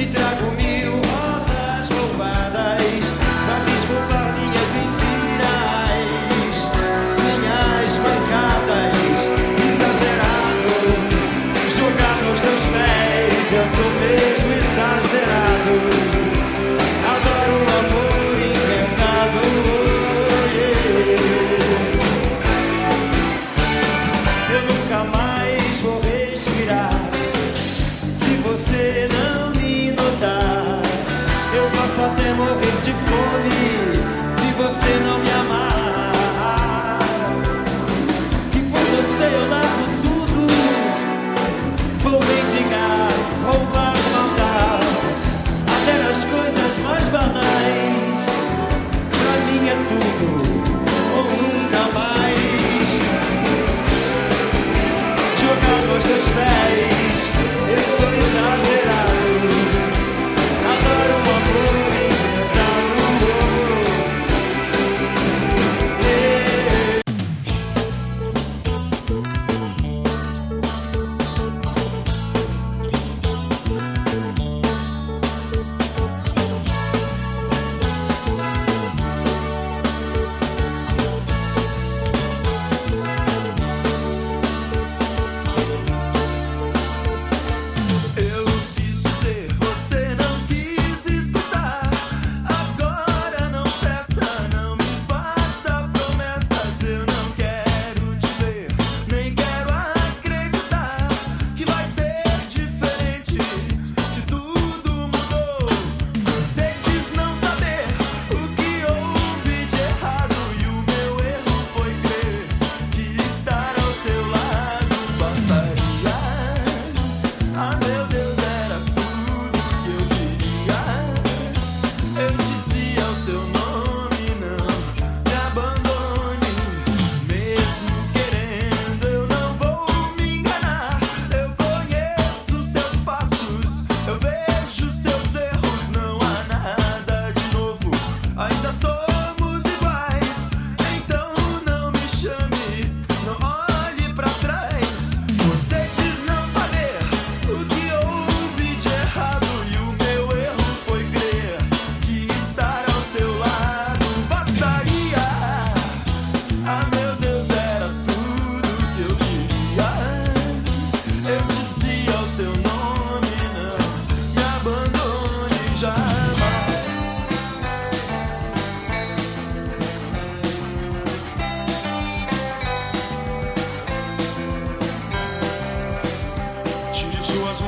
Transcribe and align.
se 0.00 0.06
trata. 0.06 0.29
posso 32.00 32.04
até 32.04 32.32
morrer 32.32 32.76
de 32.84 32.92
fome 32.92 33.50
se 34.38 34.52
você 34.52 35.00
não 35.04 35.18
me 35.18 35.30
amar. 35.30 36.98
Que 38.50 38.58
por 38.60 38.80
você 38.80 39.26
eu 39.34 39.48
largo 39.50 39.84
tudo, 40.02 40.46
vou 42.02 42.20
mendigar, 42.20 43.08
roubar. 43.44 43.79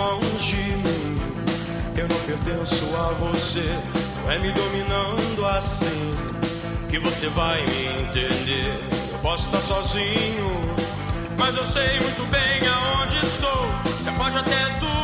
mãos 0.00 0.42
de 0.42 0.56
mim. 0.56 1.20
Eu 1.94 2.08
não 2.08 2.20
pertenço 2.20 2.86
a 2.96 3.12
você, 3.24 3.68
não 4.22 4.32
é 4.32 4.38
me 4.38 4.50
dominando 4.50 5.46
assim 5.46 6.16
que 6.88 6.98
você 6.98 7.28
vai 7.28 7.60
me 7.66 7.86
entender. 8.02 8.72
Eu 9.12 9.18
posso 9.18 9.44
estar 9.44 9.60
sozinho, 9.60 10.50
mas 11.36 11.54
eu 11.54 11.66
sei 11.66 12.00
muito 12.00 12.24
bem 12.30 12.60
aonde 12.66 13.16
estou. 13.26 13.66
Você 13.84 14.10
pode 14.12 14.38
até 14.38 14.64
duvidar. 14.80 14.99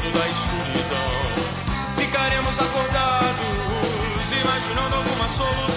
da 0.00 0.26
escuridão. 0.26 1.12
Ficaremos 1.98 2.58
acordados, 2.58 4.32
imaginando 4.32 4.96
alguma 4.96 5.28
solução. 5.36 5.71